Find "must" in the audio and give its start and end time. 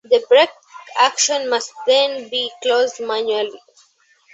1.47-1.71